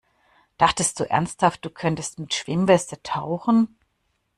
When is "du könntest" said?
1.63-2.17